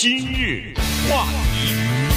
[0.00, 0.62] 今日
[1.10, 2.07] 话题，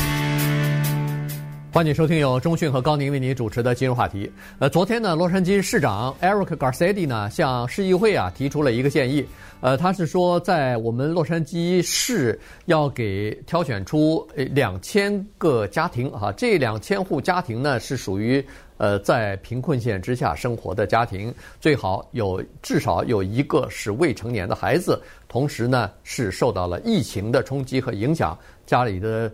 [1.74, 4.30] 欢迎收听由中讯和高宁为您主持的今日话题。
[4.60, 9.26] 呃，昨天呢，洛杉矶市长 Eric Garcetti 呢向市议会啊提出了一个建议。
[9.62, 18.46] 呃，他是说在我们洛杉矶市要给挑选出两千个家庭啊，这两千户家庭呢是属于。
[18.78, 28.36] 呃，在贫困线之下生活的家庭，最好有至少有一个是未成年的孩子，同时呢是受到了疫情的冲击和影响，
[28.66, 29.32] 家里的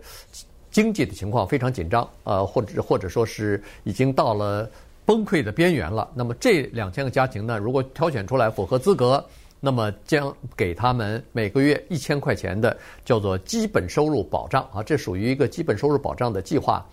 [0.78, 4.70] 经济的情况非常紧张，呃，或者或者说是已经到了
[5.04, 6.08] 崩溃的边缘了。
[6.14, 9.24] 那么这两千个家庭呢，如果挑选出来符合资格，
[9.58, 16.86] 那么将给他们每个月一千块钱的叫做基本收入保障啊，这属于一个基本收入保障的计划。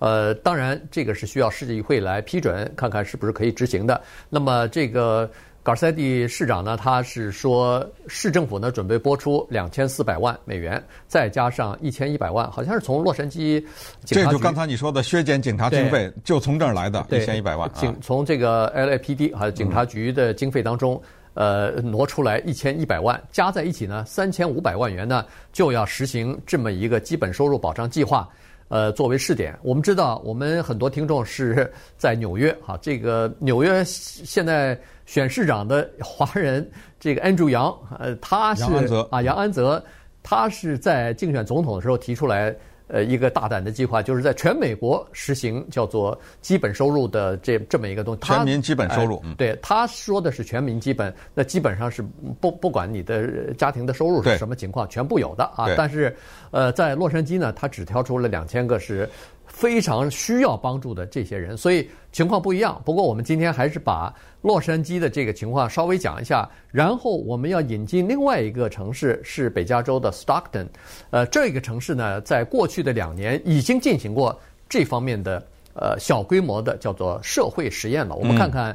[0.00, 3.98] 呃，当然，这个是需要市议会来批准，看看是不是可以执行的。
[4.28, 5.30] 那么，这个
[5.62, 13.62] 卡塞蒂市长呢，他是说市政府呢准备拨出两千四百万美元，再加上一千一百万，好像是从洛杉矶
[14.04, 14.24] 警察局。
[14.24, 17.70] 这就刚才你说的削减警察经费，就从这儿来的，一千一百万。
[17.74, 21.00] 警从这个 LAPD 还有警察局的经费当中，
[21.34, 28.26] 呃，挪出来一千一百万，加在一起呢，三千五百万元呢，就要实行这么一个基本收入保障计划。
[28.68, 31.68] 呃，作为试点，我们知道，我们很多听众是
[31.98, 34.78] 在纽约哈，这个纽约现在
[35.10, 38.62] 选市长的华人，这个 Andrew Yang，呃，他是
[39.10, 39.82] 啊，杨安泽，
[40.22, 42.54] 他是在竞选总统的时候提出来。
[42.92, 48.20] 呃，一个大胆的计划，就是在全美国实行叫做基本收入的这这么一个东西。
[48.22, 52.02] 全民基本收入，哎、对他说的是全民基本，那基本上是
[52.40, 55.68] 不不管你的家庭的收入是什么情况，全部有的啊。
[55.76, 56.16] 但是，
[56.50, 59.08] 呃，在洛杉矶呢，他只挑出了两千个是。
[59.50, 62.80] 非常需要帮助的这些人，所以情况不一样。
[62.84, 70.66] 不过我们今天还是把洛杉矶的这个情况稍微讲一下，然后我们要引进另外一个城市，是北加州的 Stockton。
[71.10, 75.44] 呃，这个城市呢，在过去的两年已经进行过这方面的
[75.74, 78.14] 呃小规模的叫做社会实验了。
[78.14, 78.74] 我们看看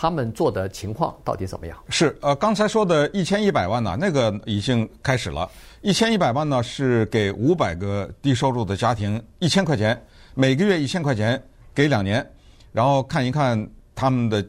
[0.00, 1.76] 他们做的情况到底怎么样。
[1.88, 5.50] 是呃，刚才说的一千一百万呢，那个已经开始了。
[5.80, 10.00] 一千一百万呢，是给五百个低收入的家庭一千块钱，
[10.34, 11.42] 每个月一千块钱，
[11.74, 12.24] 给两年，
[12.70, 14.44] 然后看一看他们的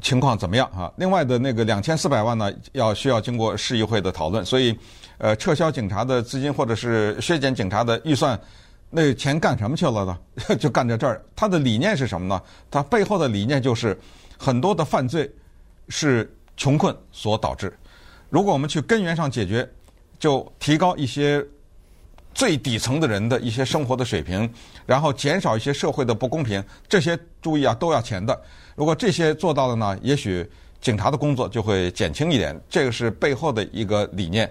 [0.00, 0.92] 情况怎么样啊。
[0.96, 4.72] 另外的那个两千四百万呢，要需要经过市议会的讨论，所以，
[5.18, 8.38] 呃，撤销警察的资金或者是削减警察的预算，
[8.88, 10.16] 那钱干什么去了呢？
[10.60, 11.20] 就干在这儿。
[11.34, 12.40] 他的理念是什么呢？
[12.70, 13.98] 他背后的理念就是
[14.42, 15.30] 很多的犯罪
[15.88, 17.72] 是穷困所导致，
[18.28, 19.68] 如果我们去根源上解决。
[20.22, 21.44] 就提高一些
[22.32, 24.48] 最底层的人的一些生活的水平，
[24.86, 26.62] 然后减少一些社会的不公平。
[26.88, 28.40] 这些注意啊，都要钱的。
[28.76, 30.48] 如果这些做到了呢，也许
[30.80, 32.56] 警察的工作就会减轻一点。
[32.68, 34.48] 这个是背后的一个理念。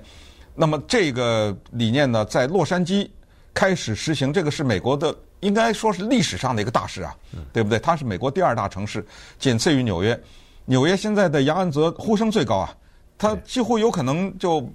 [0.55, 3.09] 那么这个理念呢，在洛杉矶
[3.53, 7.15] 开始实行，这个是美国的，应该说是历史上的一个大事啊，
[7.51, 7.79] 对不对？
[7.79, 9.05] 它是美国第二大城市，
[9.39, 10.19] 仅次于纽约。
[10.65, 12.75] 纽约现在的杨安泽呼声最高啊，
[13.17, 14.67] 他几乎有可能就。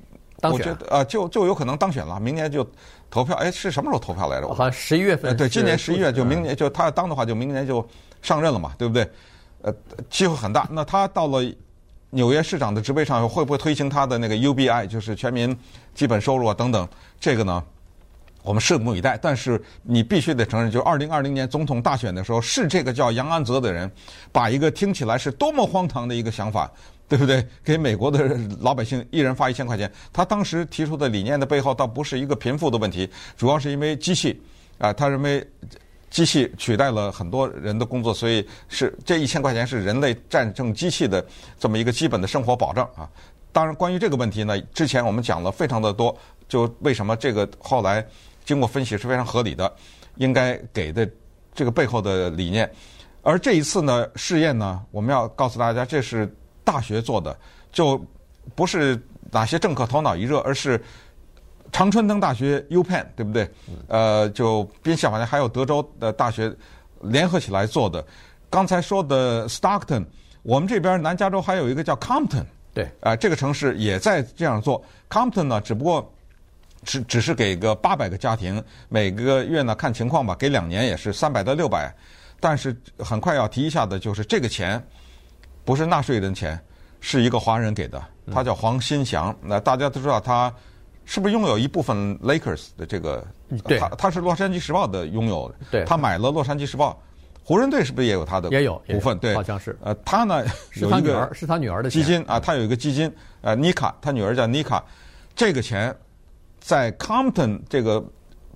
[0.42, 2.64] 我觉得啊，就就有可能当选了，明年就
[3.10, 3.34] 投票。
[3.36, 4.46] 哎，是什么时候投票来着？
[4.48, 5.34] 好像十一月份。
[5.34, 7.84] 对，今年十一月就明年就他要当的话，就明年就
[8.20, 9.10] 上任了嘛，对不对？
[9.62, 9.74] 呃，
[10.10, 10.68] 机会很大。
[10.70, 11.42] 那他到了
[12.10, 15.56] 纽约市长的职位上，会不会推行他的那个 UBI，就是全民
[15.94, 16.86] 基本收入啊等等？
[17.18, 17.64] 这个呢，
[18.46, 19.18] 我们拭目以待。
[19.20, 23.90] 但是你必须得承认，就是二零二零年总统大选的时候，是这个叫杨安泽的人，
[24.32, 26.70] 把一个听起来是多么荒唐的一个想法。
[27.08, 27.46] 对不对？
[27.62, 29.88] 给美国的老百姓一人发一千块钱。
[30.12, 34.42] 他当时提出的理念的背后，倒不是一个贫富的问题，主要是因为机器
[34.78, 35.48] 啊，他认为
[36.10, 41.24] 机器取代了很多人的工作，所以是这一千块钱是人类战胜机器的
[41.60, 43.08] 这么一个基本的生活保障啊。
[43.52, 46.12] 当然，关于这个问题呢，之前我们讲了非常的多，
[46.48, 48.04] 就为什么这个后来
[48.46, 49.70] 经过分析是非常合理的，
[50.14, 51.06] 应该给的
[51.52, 52.70] 这个背后的理念。
[53.20, 56.34] 而这一次呢，试验呢，我们要告诉大家，这是。
[56.66, 57.38] 大学做的
[57.70, 57.96] 就
[58.56, 60.82] 不是哪些政客头脑一热，而是
[61.70, 63.48] 常春藤大学 UPenn 对不对？
[63.86, 66.52] 呃，就宾夕法尼亚还有德州的大学
[67.02, 68.04] 联合起来做的。
[68.50, 70.04] 刚才说的 Stockton，
[70.42, 74.82] 我们这边南加州还有一个叫 Compton，对，啊、呃，这个城市也在这样做。
[75.08, 76.12] Compton 呢，只不过
[76.84, 81.94] 只只是给个八百个家庭，每个月呢看情况吧，给两年也是三百到六百。
[82.38, 84.82] 但是很快要提一下的就是这个钱。
[85.64, 86.56] 不是纳税人钱，
[87.00, 88.00] 是一个华人给的，
[88.32, 89.36] 他叫黄新祥。
[89.42, 90.54] 那大家都知道他
[91.04, 93.26] 是不是拥有一部分 Lakers 的这个？
[93.64, 95.52] 对，他他是洛杉矶时报的拥有。
[95.68, 96.96] 对，他买了洛杉矶时报，
[97.42, 98.48] 湖人队是不是也有他的？
[98.50, 99.76] 也有股份，对，好像是。
[99.82, 100.44] 呃，他呢
[100.74, 104.84] 有一个是他女儿的基金啊，他有一个基金，呃，妮卡，他女儿叫妮卡，
[105.34, 105.92] 这个钱
[106.66, 108.04] 在 Compton 这个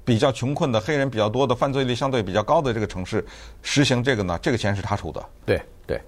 [0.04, 3.24] 比较穷困的黑人比较多的、犯罪率相对比较高的这个城市
[3.62, 4.36] 实行这个呢？
[4.42, 5.24] 这个钱是他出的。
[5.46, 6.00] 对对，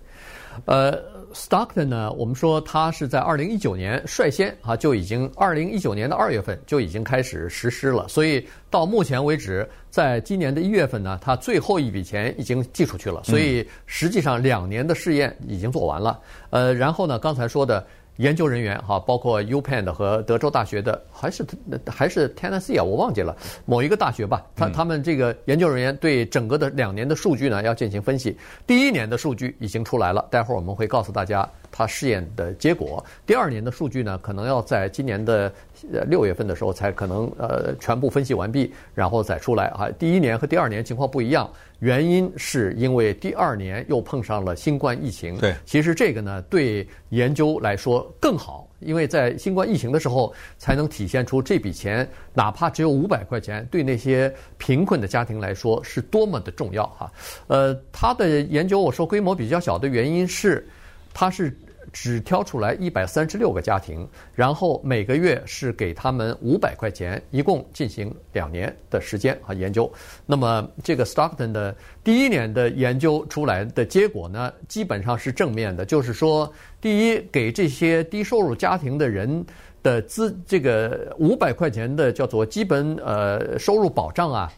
[0.65, 1.01] 呃。
[1.35, 16.21] Stockton 呢，我们说他是在二零一九年率先啊就已经二零一九年的二月份就已经开始实施了，所以到目前为止，在今年的一月份呢，他最后一笔钱已经寄出去了，所以实际上两年的试验已经做完了。
[16.51, 17.87] 呃，然后呢，刚才说的。
[18.17, 21.45] 研究人员哈，包括 UPenn 的和德州大学的，还是
[21.87, 24.45] 还是 Tennessee 啊，我忘记了某一个大学吧。
[24.55, 28.37] 他他们这个研究人员对整个的两年的数据呢要进行分析。
[28.67, 33.05] 第一年的数据已经出来了，待会儿我们会告诉大家他试验的结果。
[33.25, 35.72] 第二年的数据呢，可能要在今年的呃
[36.09, 39.89] 六月份的时候才可能呃全部分析完毕，然后再出来啊。
[39.99, 41.51] 第一年和第二年情况不一样。
[41.81, 45.37] 原因是因为第二年又碰上了新冠疫情。
[45.39, 57.13] 对，其实这个呢，对研究来说更好，因为在新冠疫情的时候，才能体现出这笔钱，哪怕只有五百块钱，对那些贫困的家庭来说是多么的重要哈。
[57.49, 60.65] 呃，他的研究我说规模比较小的原因是，
[61.13, 61.53] 他是。
[61.93, 69.91] 只挑出来一百三十六个家庭，然后每个月是给他们五百块钱，一共进行两年的时间和研究。
[70.27, 71.75] 那么这个 Stockton 的
[72.05, 79.45] 第一年的研究出来的结果呢，基本上是正面的，就是说，第一，给这些低收入家庭的人
[79.83, 84.53] 的资这个五百块钱的叫做基本呃收入保障啊，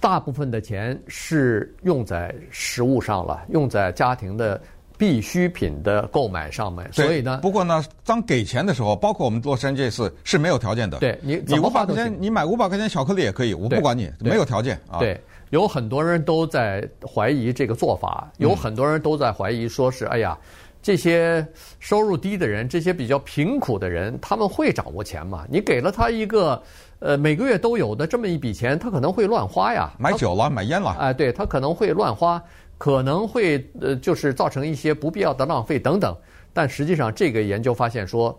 [0.00, 4.60] 大部分的钱是用在食物上了，用在家庭的。
[5.02, 10.96] 必需品的购买上面，所以呢，不过呢，当给钱的时候，包括我们洛杉矶这次是没有条件的。
[11.00, 15.00] 对你，你五百块钱，你买五百块钱巧克力也可以，我不管你，没有条件啊。
[15.00, 15.20] 对，
[15.50, 20.38] 有很多人都在怀疑这个做法，有很多人都在怀疑，说是、嗯、哎呀，
[20.80, 21.44] 这些
[21.80, 25.44] 收入低的人，这些比较贫苦的人，他们会掌握钱吗？
[25.50, 26.62] 你给了他一个
[27.00, 32.40] 呃每个月都有的这么一笔钱，他可能会乱花呀，买酒了，买烟了，哎，对他可能会乱花。
[32.82, 36.16] 可能会呃，就是造成一些不必要的浪费等等，
[36.52, 38.36] 但实际上这个研究发现说，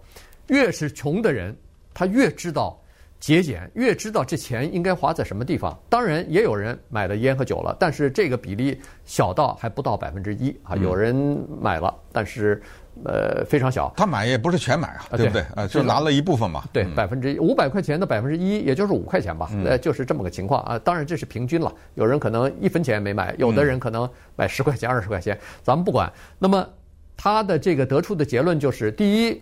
[0.47, 1.55] 越是穷的人，
[1.93, 2.77] 他越知道
[3.23, 5.73] 节俭，越知道这钱应该花在什么地方。
[5.87, 10.75] 当然，也有人买了烟和酒了，但是这个比例小到还不到百分之一啊。
[10.75, 11.15] 有人
[11.61, 12.61] 买了，但是。
[13.05, 15.43] 呃，非常小，他买也不是全买啊，对不对？
[15.55, 16.63] 呃，就拿了一部分嘛。
[16.71, 19.49] 对，百分之一五百块钱的百分之一，也就是五块钱吧。
[19.65, 20.77] 呃，就是这么个情况啊。
[20.77, 26.13] 当然这是平均了，有人可能一分钱也没买，有的人可能买十块钱、二十块钱，咱们不管。
[26.37, 26.69] 那么
[27.17, 29.41] 他的这个得出的结论就是：第一，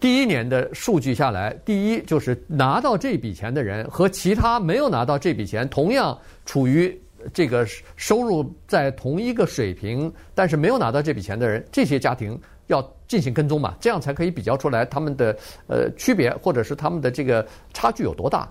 [0.00, 6.98] 第一年的数据下来，第一就是拿到这笔钱的人和其他没有拿到这笔钱，同样处于。
[7.34, 7.66] 这个
[7.96, 15.36] 收入在同一个水平，但是没有拿到这笔钱的人，这些家庭要进行跟踪嘛，这样才可以比较出来他们的
[15.66, 18.50] 呃区别，或者是他们的这个差距有多大。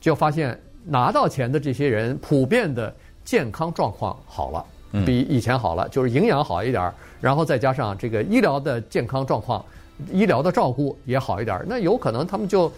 [0.00, 2.94] 就发现拿到钱的这些人，普遍的
[3.24, 4.64] 健康状况好了，
[5.04, 9.64] 比以前好了，就是营养好一点，然后再加上这个医疗的健康状况，
[10.12, 12.72] 医疗的照顾也好一点，那有可能他们就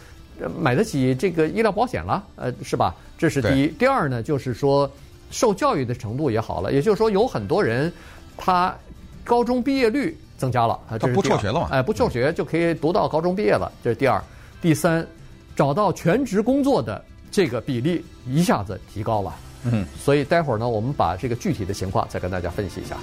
[0.58, 2.94] 买得起这个医疗保险了，呃，是吧？
[3.16, 3.68] 这是第一。
[3.68, 4.90] 第二呢，就是说。
[5.28, 7.92] 受教育的程度也好了，也就是说，有很多人，
[8.36, 8.72] 他
[9.24, 11.68] 高中毕业率增加了，他不辍学了嘛？
[11.72, 14.22] 哎，不辍学就可以读到高中毕业了，这是第二。
[14.62, 15.04] 第三，
[15.56, 19.34] 找到全职工作的这个比例一下子提高了。
[19.64, 22.96] 嗯，所以待会儿呢，我们把这个具体的情况再跟大家分析一下。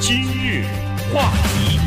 [0.00, 0.64] 今日
[1.12, 1.78] 话题。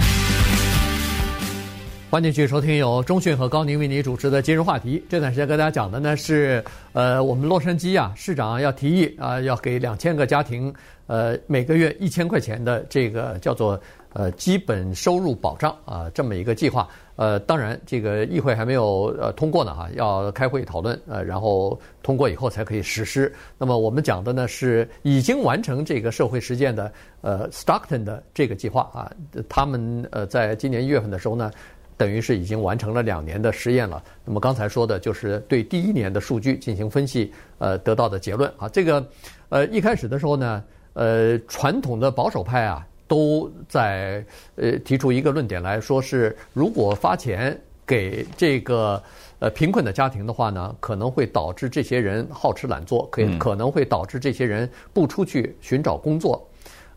[2.10, 5.04] 欢迎继续收听由中讯和高宁为您主持的今日话题。
[5.10, 10.74] 这段时间跟大家讲的呢是，呃，我们洛杉矶啊市长要提议啊，要给两千个家庭，
[11.08, 13.80] 呃，每个月一千块钱的这个叫做
[14.14, 16.88] 呃基本收入保障啊，这么一个计划。
[17.18, 23.30] 呃，当然这个议会还没有呃通过呢哈，要开会讨论，呃，然后通过以后才可以实施。
[23.58, 29.12] 那么我们讲的呢是已经完成这个社会实践的呃 Stockton 的这个计划啊，
[29.50, 31.52] 他们呃在今年一月份的时候呢。
[32.00, 34.04] 等于是已经完成了两年的实验了。
[34.24, 38.70] 那么刚才说的就是对第一年的数据进行分析，呃，得到的结论啊。
[38.70, 39.04] 这个，
[39.50, 49.02] 呃，一开始的时候呢，呃，传统的保守派啊，都在呃提出一个论点来说是，如果发钱给这个
[49.40, 56.46] 呃贫困的家庭的话呢，可能会导致这些人好吃懒做，可以可能会导致这些人不出去寻找工作。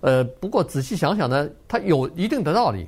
[0.00, 2.86] 呃，不过仔细想想呢，它有一定的道理。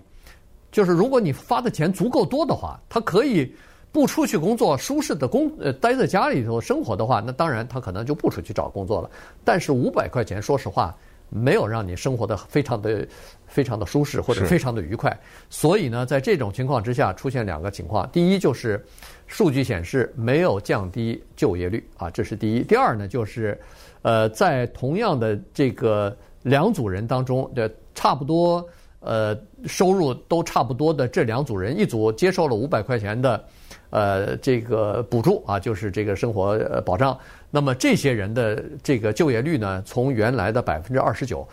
[0.72, 3.54] 就是如果你发的钱足够多的话，他可以
[3.92, 9.10] 不出去工作，舒适的工呃待在家里头生活的话，那当然他可能就不出去找工作了。
[9.44, 10.96] 但是五百块钱，说实话，
[11.32, 13.08] 没有让你生活的非常的
[13.46, 15.18] 非常的舒适或者非常的愉快。
[15.48, 18.84] 所以呢，在这种情况之下，出现两个情况：第一就是
[19.26, 23.58] 数据显示没有降低就业率啊，这是第一；第二呢，就是
[24.02, 28.66] 呃，在同样的这个两组人当中，的差不多
[29.00, 29.36] 呃
[29.66, 33.42] 收入都差不多的这两组人，一组接受了五百块钱的。
[33.92, 37.16] 呃，这个补助啊，就是这个生活保障。
[37.50, 41.46] 那么这些人的这个就业率呢，从原来的百分之二十九，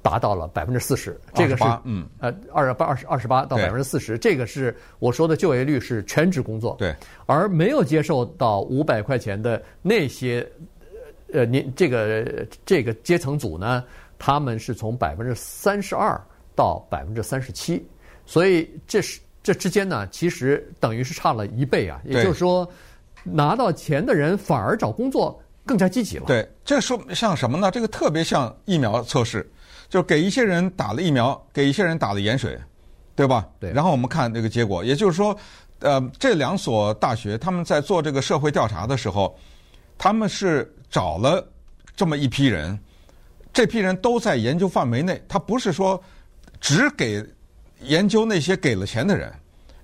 [0.00, 1.20] 达到了百分之四十。
[1.34, 6.76] 这个是嗯，呃，二八二十二十八到百分之四十，这个是我说的就业率是全职工作。
[6.78, 6.94] 对。
[7.26, 10.48] 而没有接受到五百块钱的那些，
[11.32, 13.82] 呃，您这个这个阶层组呢，
[14.20, 16.16] 他们是从百分之三十二
[16.54, 17.84] 到百分之三十七，
[18.24, 19.20] 所以这是。
[19.46, 22.68] 这之间呢，其实等于是差了一倍啊，也就是说，
[23.22, 26.24] 拿到钱的人反而找工作更加积极了。
[26.26, 27.70] 对，这说像什么呢？
[27.70, 29.48] 这个特别像疫苗测试，
[29.88, 32.58] 就是给一些人打了疫苗，给一些人打了盐水，
[33.14, 33.46] 对吧？
[33.60, 33.72] 对。
[33.72, 35.38] 然后我们看这个结果，也就是说，
[35.78, 39.38] 呃，这两所大学他们在做这个社会调查的时候，
[39.96, 41.48] 他们是找了
[41.94, 42.76] 这么一批人，
[43.52, 46.02] 这批人都在研究范围内，他不是说
[46.60, 47.24] 只给。
[47.82, 49.32] 研究那些给了钱的人，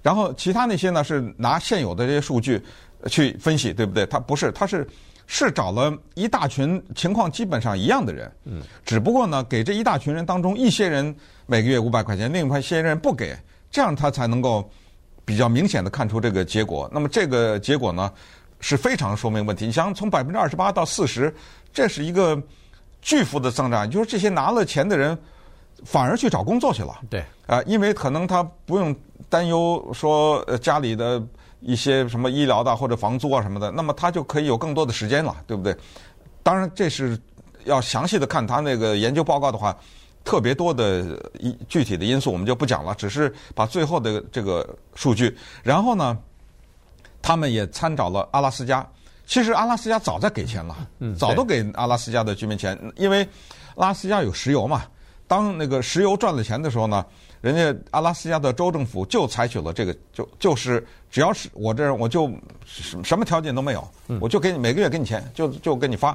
[0.03, 2.61] 然后其他那些呢是拿现有的这些数据
[3.07, 4.07] 去分析，对不对？
[4.07, 4.89] 他不是，他是
[5.27, 11.15] 是找了一大群情况基本上一样的人，嗯，只不过呢，给这一大群人当中一些人
[11.47, 13.37] 每个月五百块钱，另外一些人不给，
[13.71, 14.69] 这样他才能够
[15.25, 16.91] 比较明显的看出这个结果。
[16.93, 18.11] 那么这个结果呢
[18.61, 19.67] 是非常说明问题。
[19.67, 21.33] 你想从百分之二十八到四十，
[21.73, 22.41] 这是一个
[23.01, 25.17] 巨幅的增长，就是这些拿了钱的人。
[25.85, 28.95] 反而去找工作去了，对，啊，因为可能他不用
[29.29, 31.23] 担忧说呃家里的
[31.61, 35.77] 一些什么医疗的或者房租啊什么的，那么他就可以有更多的时间了，对不对？
[36.43, 37.19] 当然，这是
[37.65, 39.77] 要详细的看他那个研究报告的话，
[40.25, 45.37] 特别多的一具体的因素我们就不讲了，只是把最后的这个数据。
[45.63, 46.17] 然后呢，
[47.21, 48.89] 他们也参照了阿拉斯加，
[49.27, 53.27] 其实阿拉斯加早在给钱了，嗯，早都给阿拉斯加的居民钱，因为
[53.77, 54.85] 阿拉斯加有石油嘛。
[55.33, 57.03] 当那个石油赚了钱的时候呢，
[57.41, 62.31] 人家阿拉斯加的州政府就采取了这个，就就是只要是我这儿，我就
[63.03, 63.83] 什么条件都没有，
[64.21, 66.15] 我就给你每个月给你钱，就就给你发。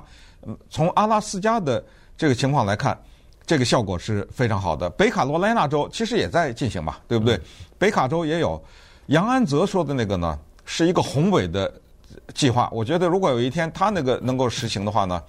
[0.70, 1.84] 从阿拉斯加的
[2.16, 2.96] 这个情况来看，
[3.44, 4.88] 这个效果是非常好的。
[4.92, 7.42] 北卡罗来纳州其实也在进行嘛，对不对？
[7.80, 8.64] 北卡州也有。
[9.08, 11.74] 杨安泽说的那个呢，是一个宏伟的
[12.36, 12.70] 计划。
[12.72, 15.20] 我觉得如果有一天他那个能够实行的话呢。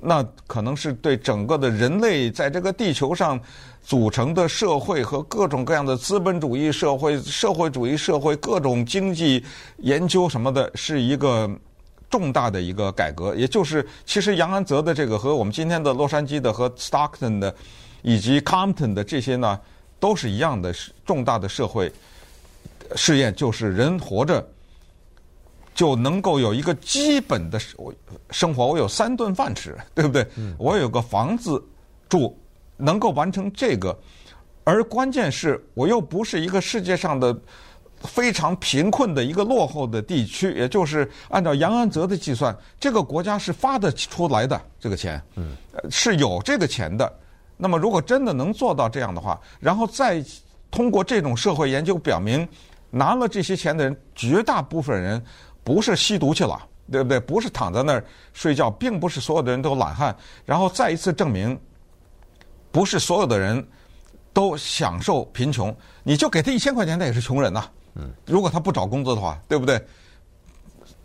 [0.00, 3.38] 那可能是对整个的人类在这个地球上
[3.82, 9.44] 组成的社会和各种各样的资本主义社会、社会主义社会各种经济
[9.78, 11.50] 研究什么的，是一个
[12.08, 13.34] 重大的一个改革。
[13.34, 17.54] 也就是，其实杨安泽的这个和我们今天的洛杉矶的和 Stockton 的
[18.02, 19.58] 以及 Compton 的这些呢，
[19.98, 20.72] 都是一样的
[21.04, 21.92] 重大的社会
[22.94, 24.46] 试验，就是人活着。
[25.78, 27.56] 就能够有一个基本的
[28.32, 30.26] 生活，我有三顿饭吃，对不对？
[30.58, 31.64] 我有个房子
[32.08, 32.36] 住，
[32.76, 33.96] 能够完成这个。
[34.64, 37.32] 而关键是我又不是一个世界上的
[38.00, 45.22] 非常贫困的一个落后的地区，也就是按照杨安泽的计算，这个国家是发得出来的这个钱，
[45.88, 47.08] 是有这个钱的。
[47.56, 50.24] 那么如果真的能做到这样的话，然后再
[50.72, 52.48] 通过这种社会研究表明，
[52.90, 55.22] 拿了这些钱的人，绝大部分人。
[55.68, 56.58] 不是吸毒去了，
[56.90, 57.20] 对不对？
[57.20, 60.16] 不是躺在那儿睡觉，并不是所有的人都懒汉。
[60.46, 61.60] 然后再一次证明，
[62.72, 63.62] 不是所有的人
[64.32, 65.76] 都享受贫穷。
[66.02, 67.68] 你就给他一千块钱，他也是穷人呐。
[67.96, 69.78] 嗯，如果他不找工作的话，对不对？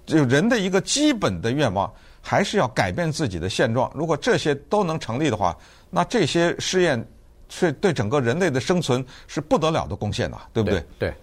[0.05, 3.91] 就人的一个基本的愿望，还是要改变自己的现状。
[3.93, 5.58] 如果这些都能成立的话，
[5.89, 7.05] 那这些试验
[7.50, 10.79] 是对整个人类的生存是不得了的贡献呐，对不对？
[10.98, 11.10] 对。
[11.10, 11.13] 对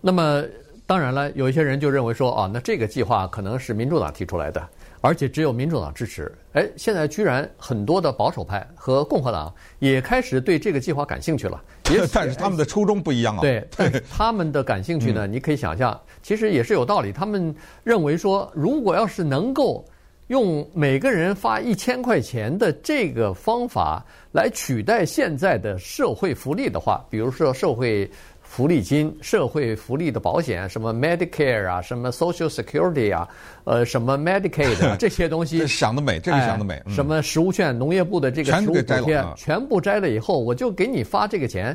[0.00, 0.42] 那么。
[0.90, 4.68] 当然了，有一些人就认为说啊，那这个计划可能是民主党提出来的，
[5.00, 6.34] 而且只有民主党支持。
[6.54, 11.62] 哎，现在居然很多的保守派和共和党也开始对这个计划感兴趣了。
[11.94, 13.40] 也但是他们的初衷不一样啊。
[13.40, 17.12] 对，但是 他们的感兴趣呢，你可以想象，其实也是有道理。
[17.12, 17.54] 他们
[17.84, 19.84] 认为说，如果要是能够
[20.26, 28.10] 用每个人发一千块钱的这个方法来取代现在的社会福利的话，比如说社会。
[28.50, 33.28] 福利金、社会福利的保险，什么 Medicare 啊，什么 Social Security 啊，
[33.62, 36.82] 呃，什么 Medicaid 这些东西，想得美，这个想得美。
[36.88, 41.74] 什么食物券，农业部的这个食物补贴，全部摘了以后，我就给你发这个钱。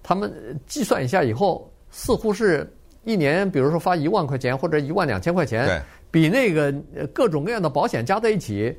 [0.00, 0.32] 他们
[0.64, 6.70] 计算一下以后，似乎是一年，比如说发一万块钱或者一万两千块钱，比那个
[7.12, 8.72] 各种各样的保险加在一起，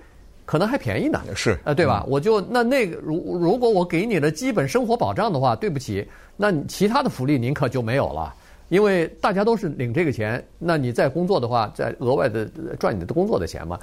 [0.45, 1.21] 可能还便宜呢。
[1.35, 2.05] 是，呃，对吧？
[2.07, 8.33] 我就那那个，如如果我给你的基本生活保障的话，对不起，那其他的福利您可就没有了。
[8.69, 12.45] 因为大家都是领这个钱，那你在工作的话，再额外的
[12.79, 13.77] 赚你的工作的钱嘛。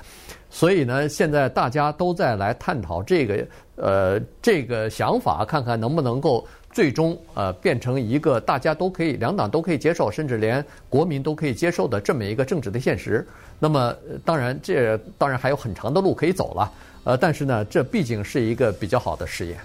[0.48, 13.24] 所以呢，现在大家都在来探讨这个呃这个想法，看看能不能够最终呃变成一个大家都可以两党都可以接受，甚至连国民都可以接受的这么一个政治的现实。
[13.60, 16.72] 那么当然，这当然还有很长的路可以走了。
[17.04, 19.58] 呃，但是呢，这毕竟是一个比较好的试验。